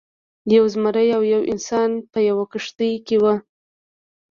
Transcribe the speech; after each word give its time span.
یو 0.55 0.65
زمری 0.73 1.07
او 1.17 1.23
یو 1.33 1.41
انسان 1.53 1.89
په 2.11 2.19
یوه 2.29 2.45
کښتۍ 2.51 2.93
کې 3.05 3.15
وو. 3.23 3.35